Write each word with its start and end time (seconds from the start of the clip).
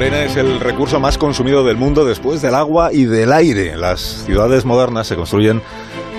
arena 0.00 0.24
es 0.24 0.36
el 0.36 0.60
recurso 0.60 0.98
más 0.98 1.18
consumido 1.18 1.62
del 1.62 1.76
mundo 1.76 2.06
después 2.06 2.40
del 2.40 2.54
agua 2.54 2.90
y 2.90 3.04
del 3.04 3.34
aire. 3.34 3.76
Las 3.76 4.00
ciudades 4.24 4.64
modernas 4.64 5.06
se 5.06 5.14
construyen 5.14 5.60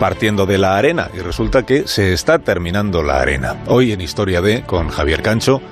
partiendo 0.00 0.46
de 0.46 0.58
la 0.58 0.76
arena 0.76 1.08
y 1.14 1.20
resulta 1.20 1.62
que 1.62 1.86
se 1.86 2.12
está 2.12 2.40
terminando 2.40 3.04
la 3.04 3.20
arena. 3.20 3.62
Hoy 3.68 3.92
en 3.92 4.00
Historia 4.00 4.40
de, 4.40 4.62
con 4.62 4.88
Javier 4.88 5.22
Cancho, 5.22 5.62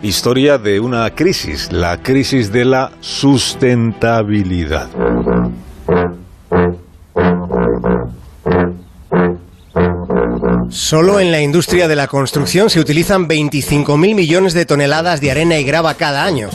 historia 0.00 0.58
de 0.58 0.78
una 0.78 1.12
crisis, 1.12 1.72
la 1.72 2.00
crisis 2.00 2.52
de 2.52 2.66
la 2.66 2.92
sustentabilidad. 3.00 4.88
Solo 10.68 11.18
en 11.18 11.32
la 11.32 11.40
industria 11.40 11.88
de 11.88 11.96
la 11.96 12.06
construcción 12.06 12.70
se 12.70 12.78
utilizan 12.78 13.26
25.000 13.26 14.14
millones 14.14 14.54
de 14.54 14.66
toneladas 14.66 15.20
de 15.20 15.32
arena 15.32 15.58
y 15.58 15.64
grava 15.64 15.94
cada 15.94 16.24
año. 16.24 16.48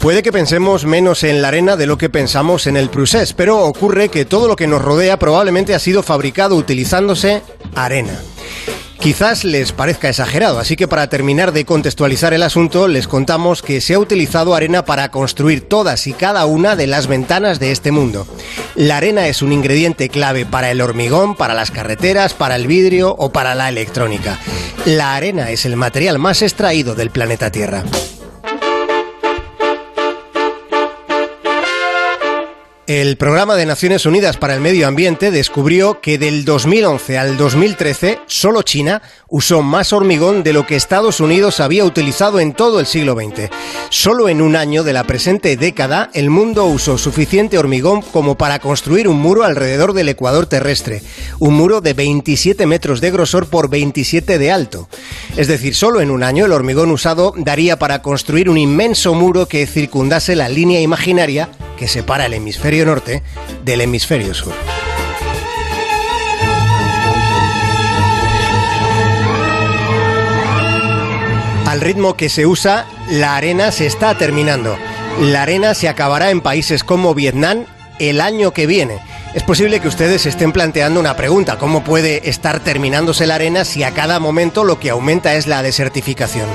Puede 0.00 0.22
que 0.22 0.32
pensemos 0.32 0.86
menos 0.86 1.24
en 1.24 1.42
la 1.42 1.48
arena 1.48 1.76
de 1.76 1.86
lo 1.86 1.98
que 1.98 2.08
pensamos 2.08 2.66
en 2.66 2.78
el 2.78 2.88
procés, 2.88 3.34
pero 3.34 3.58
ocurre 3.64 4.08
que 4.08 4.24
todo 4.24 4.48
lo 4.48 4.56
que 4.56 4.66
nos 4.66 4.80
rodea 4.80 5.18
probablemente 5.18 5.74
ha 5.74 5.78
sido 5.78 6.02
fabricado 6.02 6.56
utilizándose 6.56 7.42
arena. 7.74 8.18
Quizás 8.98 9.44
les 9.44 9.72
parezca 9.72 10.08
exagerado, 10.08 10.58
así 10.58 10.74
que 10.74 10.88
para 10.88 11.08
terminar 11.10 11.52
de 11.52 11.66
contextualizar 11.66 12.32
el 12.32 12.42
asunto, 12.42 12.88
les 12.88 13.08
contamos 13.08 13.60
que 13.60 13.82
se 13.82 13.92
ha 13.92 13.98
utilizado 13.98 14.54
arena 14.54 14.86
para 14.86 15.10
construir 15.10 15.68
todas 15.68 16.06
y 16.06 16.14
cada 16.14 16.46
una 16.46 16.76
de 16.76 16.86
las 16.86 17.06
ventanas 17.06 17.60
de 17.60 17.70
este 17.70 17.92
mundo. 17.92 18.26
La 18.76 18.96
arena 18.96 19.28
es 19.28 19.42
un 19.42 19.52
ingrediente 19.52 20.08
clave 20.08 20.46
para 20.46 20.70
el 20.70 20.80
hormigón, 20.80 21.36
para 21.36 21.52
las 21.52 21.70
carreteras, 21.70 22.32
para 22.32 22.56
el 22.56 22.66
vidrio 22.66 23.14
o 23.18 23.32
para 23.32 23.54
la 23.54 23.68
electrónica. 23.68 24.38
La 24.86 25.14
arena 25.14 25.50
es 25.50 25.66
el 25.66 25.76
material 25.76 26.18
más 26.18 26.40
extraído 26.40 26.94
del 26.94 27.10
planeta 27.10 27.52
Tierra. 27.52 27.84
El 32.90 33.16
Programa 33.16 33.54
de 33.54 33.66
Naciones 33.66 34.04
Unidas 34.04 34.36
para 34.36 34.52
el 34.52 34.60
Medio 34.60 34.88
Ambiente 34.88 35.30
descubrió 35.30 36.00
que 36.00 36.18
del 36.18 36.44
2011 36.44 37.18
al 37.18 37.36
2013 37.36 38.18
solo 38.26 38.62
China 38.62 39.00
usó 39.28 39.62
más 39.62 39.92
hormigón 39.92 40.42
de 40.42 40.52
lo 40.52 40.66
que 40.66 40.74
Estados 40.74 41.20
Unidos 41.20 41.60
había 41.60 41.84
utilizado 41.84 42.40
en 42.40 42.52
todo 42.52 42.80
el 42.80 42.86
siglo 42.86 43.14
XX. 43.14 43.48
Solo 43.90 44.28
en 44.28 44.42
un 44.42 44.56
año 44.56 44.82
de 44.82 44.92
la 44.92 45.04
presente 45.04 45.56
década 45.56 46.10
el 46.14 46.30
mundo 46.30 46.64
usó 46.66 46.98
suficiente 46.98 47.58
hormigón 47.58 48.02
como 48.02 48.36
para 48.36 48.58
construir 48.58 49.06
un 49.06 49.20
muro 49.20 49.44
alrededor 49.44 49.92
del 49.92 50.08
ecuador 50.08 50.46
terrestre, 50.46 51.00
un 51.38 51.54
muro 51.54 51.80
de 51.80 51.94
27 51.94 52.66
metros 52.66 53.00
de 53.00 53.12
grosor 53.12 53.46
por 53.46 53.70
27 53.70 54.36
de 54.36 54.50
alto. 54.50 54.88
Es 55.36 55.46
decir, 55.46 55.76
solo 55.76 56.00
en 56.00 56.10
un 56.10 56.24
año 56.24 56.44
el 56.44 56.52
hormigón 56.52 56.90
usado 56.90 57.34
daría 57.36 57.78
para 57.78 58.02
construir 58.02 58.50
un 58.50 58.58
inmenso 58.58 59.14
muro 59.14 59.46
que 59.46 59.68
circundase 59.68 60.34
la 60.34 60.48
línea 60.48 60.80
imaginaria 60.80 61.50
que 61.80 61.88
separa 61.88 62.26
el 62.26 62.34
hemisferio 62.34 62.84
norte 62.84 63.22
del 63.64 63.80
hemisferio 63.80 64.34
sur. 64.34 64.52
Al 71.66 71.80
ritmo 71.80 72.18
que 72.18 72.28
se 72.28 72.44
usa, 72.44 72.84
la 73.08 73.34
arena 73.34 73.72
se 73.72 73.86
está 73.86 74.14
terminando. 74.18 74.76
La 75.22 75.40
arena 75.40 75.72
se 75.72 75.88
acabará 75.88 76.30
en 76.30 76.42
países 76.42 76.84
como 76.84 77.14
Vietnam 77.14 77.64
el 77.98 78.20
año 78.20 78.50
que 78.50 78.66
viene. 78.66 78.98
Es 79.32 79.42
posible 79.42 79.80
que 79.80 79.88
ustedes 79.88 80.26
estén 80.26 80.52
planteando 80.52 81.00
una 81.00 81.16
pregunta, 81.16 81.56
¿cómo 81.56 81.82
puede 81.82 82.28
estar 82.28 82.60
terminándose 82.60 83.26
la 83.26 83.36
arena 83.36 83.64
si 83.64 83.84
a 83.84 83.92
cada 83.92 84.20
momento 84.20 84.64
lo 84.64 84.78
que 84.78 84.90
aumenta 84.90 85.34
es 85.34 85.46
la 85.46 85.62
desertificación? 85.62 86.48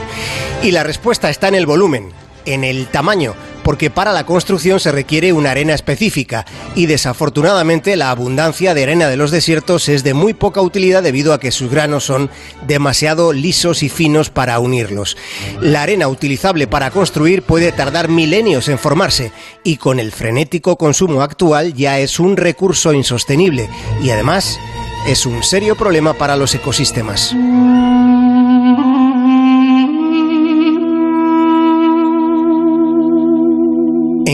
Y 0.61 0.69
la 0.69 0.83
respuesta 0.83 1.31
está 1.31 1.47
en 1.47 1.55
el 1.55 1.65
volumen, 1.65 2.11
en 2.45 2.63
el 2.63 2.87
tamaño 2.89 3.33
porque 3.65 3.89
para 3.89 4.13
la 4.13 4.27
construcción 4.27 4.79
se 4.79 4.91
requiere 4.91 5.33
una 5.33 5.49
arena 5.49 5.73
específica 5.73 6.45
y 6.75 6.85
desafortunadamente 6.85 7.95
la 7.95 8.11
abundancia 8.11 8.75
de 8.75 8.83
arena 8.83 9.09
de 9.09 9.17
los 9.17 9.31
desiertos 9.31 9.89
es 9.89 10.03
de 10.03 10.13
muy 10.13 10.35
poca 10.35 10.61
utilidad 10.61 11.01
debido 11.01 11.33
a 11.33 11.39
que 11.39 11.51
sus 11.51 11.71
granos 11.71 12.05
son 12.05 12.29
demasiado 12.67 13.33
lisos 13.33 13.81
y 13.81 13.89
finos 13.89 14.29
para 14.29 14.59
unirlos. 14.59 15.17
La 15.61 15.81
arena 15.81 16.07
utilizable 16.07 16.67
para 16.67 16.91
construir 16.91 17.41
puede 17.41 17.71
tardar 17.71 18.07
milenios 18.07 18.69
en 18.69 18.77
formarse 18.77 19.31
y 19.63 19.77
con 19.77 19.99
el 19.99 20.11
frenético 20.11 20.77
consumo 20.77 21.23
actual 21.23 21.73
ya 21.73 21.97
es 21.97 22.19
un 22.19 22.37
recurso 22.37 22.93
insostenible 22.93 23.67
y 24.03 24.11
además 24.11 24.59
es 25.07 25.25
un 25.25 25.41
serio 25.41 25.75
problema 25.75 26.13
para 26.13 26.35
los 26.35 26.53
ecosistemas. 26.53 27.35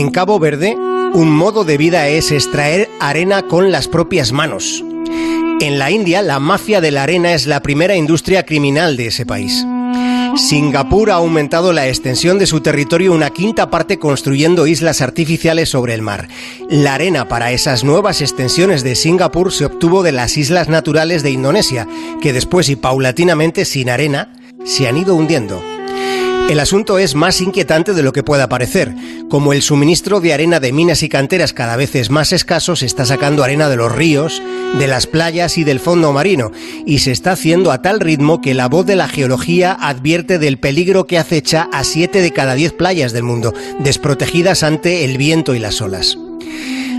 En 0.02 0.10
Cabo 0.10 0.40
Verde, 0.40 0.74
un 1.14 1.30
modo 1.30 1.62
de 1.62 1.78
vida 1.78 2.08
es 2.08 2.32
extraer 2.32 2.90
arena 2.98 3.42
con 3.42 3.70
las 3.70 3.86
propias 3.86 4.32
manos. 4.32 4.82
En 5.60 5.78
la 5.78 5.92
India, 5.92 6.22
la 6.22 6.40
mafia 6.40 6.80
de 6.80 6.90
la 6.90 7.04
arena 7.04 7.34
es 7.34 7.46
la 7.46 7.62
primera 7.62 7.94
industria 7.94 8.44
criminal 8.44 8.96
de 8.96 9.06
ese 9.06 9.24
país. 9.24 9.64
Singapur 10.34 11.12
ha 11.12 11.14
aumentado 11.14 11.72
la 11.72 11.86
extensión 11.86 12.40
de 12.40 12.48
su 12.48 12.62
territorio 12.62 13.12
una 13.12 13.30
quinta 13.30 13.70
parte 13.70 14.00
construyendo 14.00 14.66
islas 14.66 15.02
artificiales 15.02 15.68
sobre 15.68 15.94
el 15.94 16.02
mar. 16.02 16.26
La 16.68 16.94
arena 16.94 17.28
para 17.28 17.52
esas 17.52 17.84
nuevas 17.84 18.22
extensiones 18.22 18.82
de 18.82 18.96
Singapur 18.96 19.52
se 19.52 19.66
obtuvo 19.66 20.02
de 20.02 20.10
las 20.10 20.36
islas 20.36 20.68
naturales 20.68 21.22
de 21.22 21.30
Indonesia, 21.30 21.86
que 22.20 22.32
después 22.32 22.68
y 22.68 22.74
paulatinamente 22.74 23.64
sin 23.64 23.88
arena 23.88 24.32
se 24.64 24.88
han 24.88 24.96
ido 24.96 25.14
hundiendo. 25.14 25.62
El 26.52 26.60
asunto 26.60 26.98
es 26.98 27.14
más 27.14 27.40
inquietante 27.40 27.94
de 27.94 28.02
lo 28.02 28.12
que 28.12 28.22
pueda 28.22 28.46
parecer. 28.46 28.94
Como 29.30 29.54
el 29.54 29.62
suministro 29.62 30.20
de 30.20 30.34
arena 30.34 30.60
de 30.60 30.70
minas 30.70 31.02
y 31.02 31.08
canteras 31.08 31.54
cada 31.54 31.76
vez 31.76 31.94
es 31.94 32.10
más 32.10 32.30
escaso, 32.30 32.76
se 32.76 32.84
está 32.84 33.06
sacando 33.06 33.42
arena 33.42 33.70
de 33.70 33.76
los 33.76 33.90
ríos, 33.90 34.42
de 34.78 34.86
las 34.86 35.06
playas 35.06 35.56
y 35.56 35.64
del 35.64 35.80
fondo 35.80 36.12
marino, 36.12 36.50
y 36.84 36.98
se 36.98 37.10
está 37.10 37.32
haciendo 37.32 37.72
a 37.72 37.80
tal 37.80 38.00
ritmo 38.00 38.42
que 38.42 38.52
la 38.52 38.68
voz 38.68 38.84
de 38.84 38.96
la 38.96 39.08
geología 39.08 39.72
advierte 39.80 40.38
del 40.38 40.58
peligro 40.58 41.06
que 41.06 41.16
acecha 41.16 41.70
a 41.72 41.84
7 41.84 42.20
de 42.20 42.32
cada 42.32 42.52
10 42.52 42.74
playas 42.74 43.14
del 43.14 43.22
mundo, 43.22 43.54
desprotegidas 43.78 44.62
ante 44.62 45.06
el 45.06 45.16
viento 45.16 45.54
y 45.54 45.58
las 45.58 45.80
olas. 45.80 46.18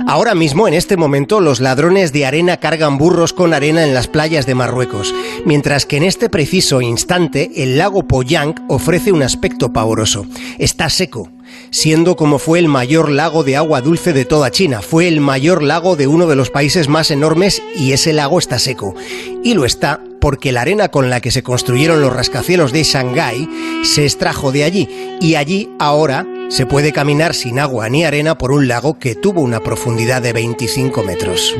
Ahora 0.05 0.35
mismo, 0.35 0.67
en 0.67 0.73
este 0.73 0.97
momento, 0.97 1.39
los 1.39 1.59
ladrones 1.59 2.11
de 2.11 2.25
arena 2.25 2.57
cargan 2.57 2.97
burros 2.97 3.31
con 3.31 3.53
arena 3.53 3.83
en 3.83 3.93
las 3.93 4.07
playas 4.07 4.45
de 4.45 4.53
Marruecos, 4.53 5.13
mientras 5.45 5.85
que 5.85 5.97
en 5.97 6.03
este 6.03 6.29
preciso 6.29 6.81
instante 6.81 7.51
el 7.63 7.77
lago 7.77 8.03
Poyang 8.03 8.53
ofrece 8.67 9.11
un 9.11 9.23
aspecto 9.23 9.71
pavoroso. 9.71 10.25
Está 10.59 10.89
seco, 10.89 11.29
siendo 11.71 12.15
como 12.15 12.37
fue 12.37 12.59
el 12.59 12.67
mayor 12.67 13.09
lago 13.09 13.43
de 13.43 13.55
agua 13.55 13.81
dulce 13.81 14.13
de 14.13 14.25
toda 14.25 14.51
China. 14.51 14.81
Fue 14.81 15.07
el 15.07 15.21
mayor 15.21 15.63
lago 15.63 15.95
de 15.95 16.07
uno 16.07 16.27
de 16.27 16.35
los 16.35 16.49
países 16.49 16.89
más 16.89 17.09
enormes 17.09 17.61
y 17.75 17.93
ese 17.93 18.11
lago 18.13 18.39
está 18.39 18.59
seco. 18.59 18.95
Y 19.43 19.53
lo 19.53 19.65
está 19.65 20.01
porque 20.19 20.51
la 20.51 20.61
arena 20.61 20.89
con 20.89 21.09
la 21.09 21.21
que 21.21 21.31
se 21.31 21.43
construyeron 21.43 22.01
los 22.01 22.13
rascacielos 22.13 22.71
de 22.71 22.83
Shanghái 22.83 23.49
se 23.83 24.03
extrajo 24.03 24.51
de 24.51 24.63
allí 24.63 24.89
y 25.19 25.35
allí 25.35 25.69
ahora 25.79 26.25
se 26.49 26.65
puede 26.65 26.91
caminar 26.91 27.33
sin 27.33 27.59
agua 27.59 27.89
ni 27.89 28.03
arena 28.03 28.37
por 28.37 28.51
un 28.51 28.67
lago 28.67 28.99
que 28.99 29.15
tuvo 29.15 29.41
una 29.41 29.59
profundidad 29.59 30.21
de 30.21 30.33
25 30.33 31.03
metros. 31.03 31.55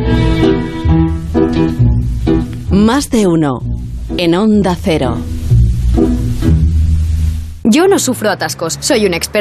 Más 2.70 3.10
de 3.10 3.28
uno. 3.28 3.60
En 4.18 4.36
onda 4.36 4.76
cero. 4.80 5.18
Yo 7.64 7.88
no 7.88 7.98
sufro 7.98 8.30
atascos. 8.30 8.78
Soy 8.82 9.06
un 9.06 9.14
experto 9.14 9.32